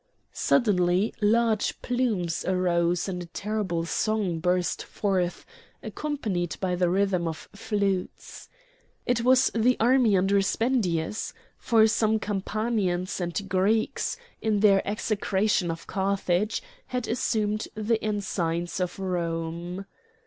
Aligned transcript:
Suddenly 0.33 1.13
large 1.21 1.79
plumes 1.83 2.43
arose 2.45 3.07
and 3.07 3.21
a 3.21 3.27
terrible 3.27 3.85
song 3.85 4.39
burst 4.39 4.81
forth, 4.81 5.45
accompanied 5.83 6.57
by 6.59 6.75
the 6.75 6.89
rhythm 6.89 7.27
of 7.27 7.47
flutes. 7.55 8.49
It 9.05 9.23
was 9.23 9.51
the 9.53 9.77
army 9.79 10.17
under 10.17 10.41
Spendius; 10.41 11.33
for 11.59 11.85
some 11.85 12.17
Campanians 12.17 13.21
and 13.21 13.47
Greeks, 13.47 14.17
in 14.41 14.61
their 14.61 14.81
execration 14.87 15.69
of 15.69 15.85
Carthage, 15.85 16.63
had 16.87 17.07
assumed 17.07 17.67
the 17.75 18.03
ensigns 18.03 18.79
of 18.79 18.97
Rome. 18.97 19.85